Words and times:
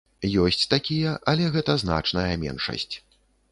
Ёсць 0.43 0.63
такія, 0.73 1.11
але 1.33 1.51
гэта 1.57 1.77
значная 1.83 2.33
меншасць. 2.47 2.95